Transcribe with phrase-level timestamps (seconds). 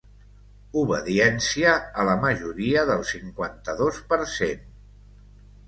[0.83, 4.69] Obediència a la majoria del cinquanta-dos per cent!